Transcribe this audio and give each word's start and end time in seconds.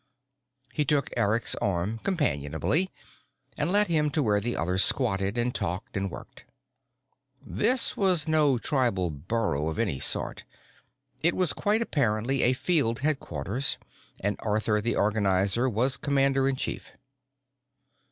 He 0.73 0.83
took 0.83 1.11
Eric's 1.15 1.53
arm 1.57 1.99
companionably 2.03 2.89
and 3.55 3.71
led 3.71 3.85
him 3.85 4.09
to 4.09 4.23
where 4.23 4.39
the 4.41 4.57
others 4.57 4.83
squatted 4.83 5.37
and 5.37 5.53
talked 5.53 5.95
and 5.95 6.09
worked. 6.09 6.43
This 7.45 7.95
was 7.95 8.27
no 8.27 8.57
tribal 8.57 9.11
burrow 9.11 9.69
of 9.69 9.77
any 9.77 9.99
sort: 9.99 10.43
it 11.21 11.35
was 11.35 11.53
quite 11.53 11.83
apparently 11.83 12.41
a 12.41 12.53
field 12.53 13.01
headquarters 13.01 13.77
and 14.19 14.37
Arthur 14.39 14.81
the 14.81 14.95
Organizer 14.95 15.69
was 15.69 15.97
Commander 15.97 16.49
in 16.49 16.55
Chief. 16.55 16.93